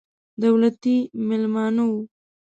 دولتي 0.43 0.95
مېلمانه 1.27 1.83
وو. 1.89 1.99